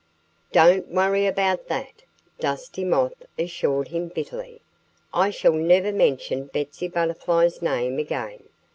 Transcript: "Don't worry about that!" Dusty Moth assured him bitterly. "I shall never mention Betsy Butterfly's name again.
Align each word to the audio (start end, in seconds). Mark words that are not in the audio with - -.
"Don't 0.51 0.87
worry 0.89 1.27
about 1.27 1.67
that!" 1.67 2.01
Dusty 2.39 2.83
Moth 2.83 3.13
assured 3.37 3.89
him 3.89 4.07
bitterly. 4.07 4.59
"I 5.13 5.29
shall 5.29 5.53
never 5.53 5.91
mention 5.91 6.45
Betsy 6.47 6.87
Butterfly's 6.87 7.61
name 7.61 7.99
again. 7.99 8.41